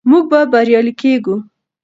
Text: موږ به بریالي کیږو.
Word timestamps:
موږ 0.09 0.23
به 0.31 0.39
بریالي 0.51 0.93
کیږو. 1.01 1.35